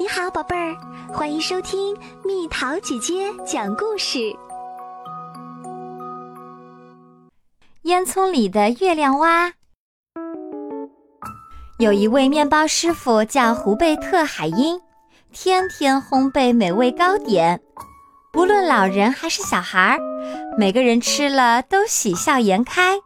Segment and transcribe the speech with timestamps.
[0.00, 0.76] 你好，宝贝儿，
[1.12, 4.32] 欢迎收听蜜桃姐姐讲故事。
[7.82, 9.52] 烟囱里的月亮蛙。
[11.80, 14.80] 有一位面包师傅叫胡贝特海因，
[15.32, 17.60] 天天烘焙美味糕点，
[18.32, 19.98] 不论老人还是小孩儿，
[20.56, 23.00] 每个人吃了都喜笑颜开。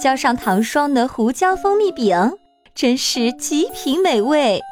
[0.00, 2.38] 浇上糖霜的胡椒蜂蜜饼，
[2.76, 4.62] 真是极品美味。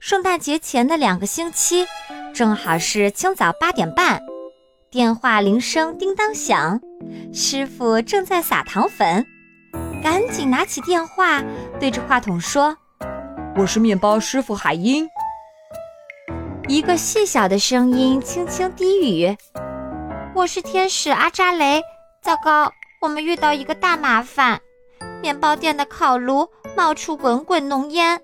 [0.00, 1.86] 圣诞节前的两个星期，
[2.32, 4.18] 正好是清早八点半，
[4.90, 6.80] 电话铃声叮当响，
[7.34, 9.26] 师傅正在撒糖粉，
[10.02, 11.42] 赶紧拿起电话，
[11.78, 12.74] 对着话筒说
[13.54, 15.06] ：“我是面包师傅海英。”
[16.66, 19.36] 一个细小的声音轻轻低语
[20.34, 21.82] ：“我是天使阿扎雷。
[22.22, 24.58] 糟糕，我们遇到一个大麻烦，
[25.20, 28.18] 面包店的烤炉冒出滚滚浓烟。”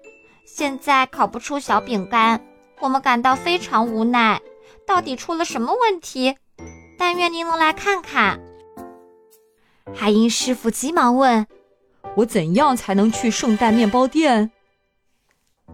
[0.47, 2.41] 现在烤不出小饼干，
[2.79, 4.41] 我们感到非常无奈。
[4.87, 6.37] 到底出了什么问题？
[6.97, 8.39] 但愿您能来看看。
[9.93, 11.45] 海因师傅急忙问
[12.17, 14.53] ：“我怎样才能去圣诞面包店？”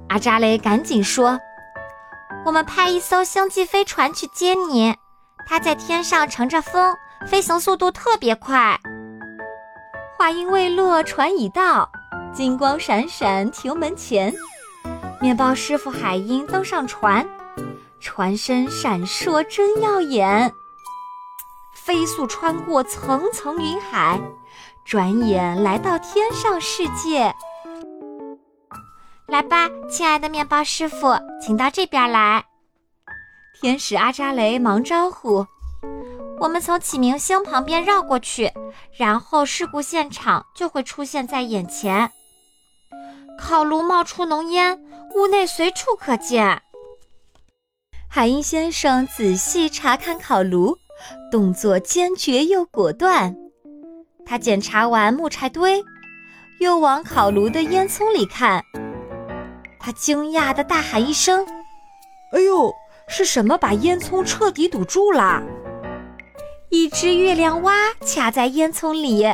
[0.09, 1.39] 阿扎雷赶紧说
[2.47, 4.97] ：“我们派一艘星际飞船去接你，
[5.47, 8.81] 它在天上乘着风，飞行速度特别快。”
[10.17, 11.91] 话音未落，船已到，
[12.33, 14.33] 金光闪闪，停门前。
[15.23, 17.25] 面包师傅海鹰登上船，
[18.01, 20.53] 船身闪烁真耀眼，
[21.77, 24.21] 飞速穿过层层云海，
[24.85, 27.33] 转眼来到天上世界。
[29.29, 32.45] 来吧，亲爱的面包师傅，请到这边来。
[33.61, 35.47] 天使阿扎雷忙招呼
[36.41, 38.51] ：“我们从启明星旁边绕过去，
[38.99, 42.11] 然后事故现场就会出现在眼前。
[43.39, 46.63] 烤炉冒出浓烟。”屋内随处可见。
[48.09, 50.77] 海因先生仔细查看烤炉，
[51.31, 53.35] 动作坚决又果断。
[54.25, 55.83] 他检查完木柴堆，
[56.61, 58.63] 又往烤炉的烟囱里看。
[59.81, 61.47] 他惊讶地大喊一声
[62.33, 62.73] ：“哎呦，
[63.09, 65.43] 是什么把烟囱彻底堵住了？”
[66.71, 69.25] 一只月亮蛙卡在烟囱里，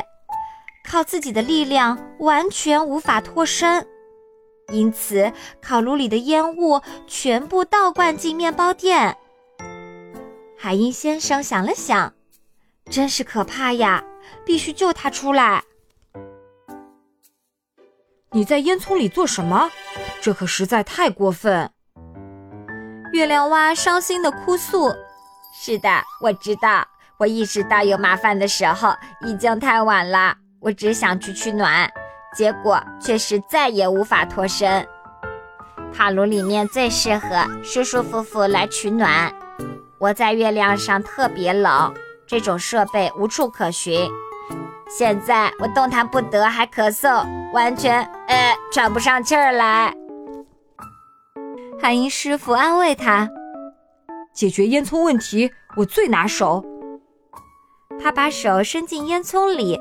[0.89, 3.85] 靠自己的力量完全无法脱身。
[4.71, 5.31] 因此，
[5.61, 9.17] 烤炉里的烟雾全部倒灌进面包店。
[10.57, 12.13] 海因先生想了想，
[12.89, 14.03] 真是可怕呀！
[14.45, 15.63] 必须救他出来。
[18.31, 19.71] 你在烟囱里做什么？
[20.21, 21.71] 这可实在太过分！
[23.11, 24.93] 月亮蛙伤心的哭诉
[25.51, 25.89] ：“是的，
[26.21, 26.85] 我知道，
[27.17, 28.93] 我意识到有麻烦的时候
[29.25, 30.35] 已经太晚了。
[30.59, 31.89] 我只想去取暖。”
[32.35, 34.87] 结果却是再也无法脱身。
[35.91, 37.27] 烤炉里面最适合
[37.63, 39.33] 舒舒服服来取暖。
[39.97, 41.93] 我在月亮上特别冷，
[42.25, 44.09] 这种设备无处可寻。
[44.87, 49.93] 现在我动弹不得，还咳嗽，完全呃喘不上气儿来。
[51.81, 53.29] 海英师傅安慰他
[54.33, 56.63] ：“解决烟囱问题，我最拿手。”
[58.01, 59.79] 他把手伸进烟囱里，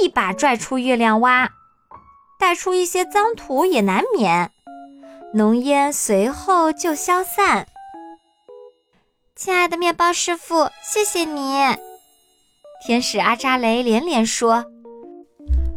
[0.00, 1.48] 一把拽出月亮蛙。
[2.38, 4.50] 带出一些脏土也难免，
[5.32, 7.66] 浓烟随后就消散。
[9.34, 11.58] 亲爱的面包师傅，谢谢你！
[12.86, 14.64] 天使阿扎雷连连说：“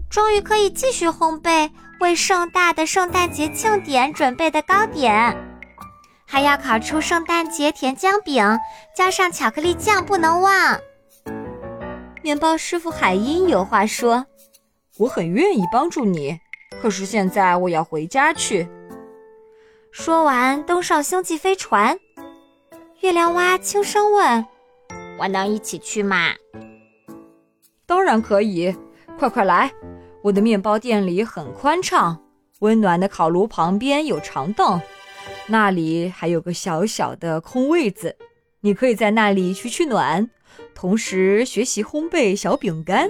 [0.09, 5.35] 终于可以继续烘焙为盛大的圣诞节庆典准备的糕点，
[6.25, 8.43] 还要烤出圣诞节甜姜饼，
[8.95, 10.79] 加上巧克力酱，不能忘。”
[12.21, 14.25] 面包师傅海因有话说
[14.99, 16.39] ：“我很愿意帮助你。”
[16.81, 18.67] 可是现在我要回家去。
[19.91, 21.99] 说完，登上星际飞船。
[23.01, 24.45] 月亮蛙轻声问
[25.19, 26.33] ：“我能一起去吗
[27.85, 28.75] ？”“当然可以，
[29.17, 29.71] 快快来！
[30.21, 32.21] 我的面包店里很宽敞，
[32.59, 34.79] 温暖的烤炉旁边有长凳，
[35.47, 38.15] 那里还有个小小的空位子，
[38.61, 40.29] 你可以在那里取取暖，
[40.75, 43.09] 同时学习烘焙小饼干。”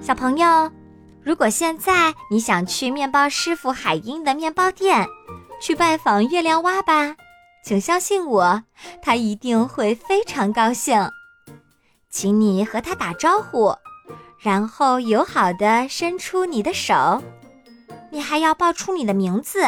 [0.00, 0.81] 小朋友。
[1.24, 5.06] 如果现在你想去面包师傅海英的面包店，
[5.60, 7.14] 去拜访月亮蛙吧，
[7.64, 8.64] 请相信我，
[9.00, 11.08] 他一定会非常高兴。
[12.10, 13.72] 请你和他打招呼，
[14.40, 17.22] 然后友好的伸出你的手，
[18.10, 19.60] 你还要报出你的名字，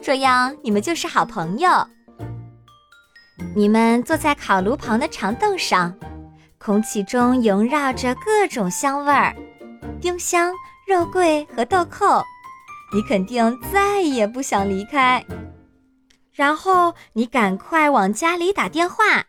[0.00, 1.70] 这样你们就是好朋友。
[3.56, 5.92] 你们坐在烤炉旁的长凳上，
[6.58, 9.34] 空气中萦绕着各种香味儿，
[10.00, 10.52] 丁香。
[10.86, 12.22] 肉桂和豆蔻，
[12.92, 15.24] 你肯定再也不想离开。
[16.32, 19.24] 然后你赶快往家里打电话。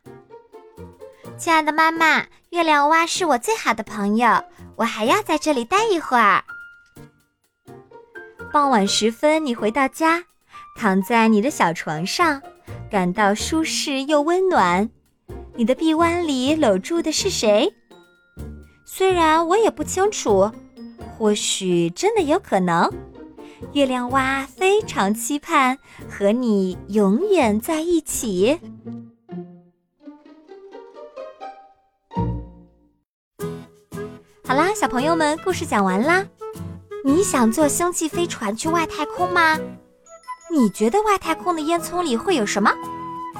[1.37, 4.43] 亲爱的妈妈，月亮蛙是我最好的朋友，
[4.75, 6.43] 我还要在这里待一会儿。
[8.51, 10.23] 傍晚时分，你回到家，
[10.77, 12.41] 躺在你的小床上，
[12.91, 14.89] 感到舒适又温暖。
[15.55, 17.73] 你的臂弯里搂住的是谁？
[18.85, 20.51] 虽然我也不清楚，
[21.17, 22.91] 或许真的有可能。
[23.73, 25.77] 月亮蛙非常期盼
[26.09, 28.59] 和你永远在一起。
[34.47, 36.25] 好啦，小朋友们，故事讲完啦。
[37.03, 39.57] 你想坐星际飞船去外太空吗？
[40.51, 42.71] 你觉得外太空的烟囱里会有什么？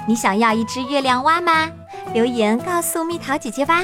[0.08, 1.70] 你想要一只月亮蛙吗？
[2.14, 3.84] 留言告诉蜜桃姐姐吧。